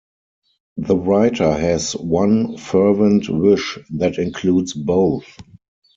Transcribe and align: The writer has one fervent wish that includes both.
The 0.77 0.97
writer 0.97 1.51
has 1.53 1.95
one 1.95 2.57
fervent 2.57 3.29
wish 3.29 3.77
that 3.91 4.17
includes 4.17 4.73
both. 4.73 5.27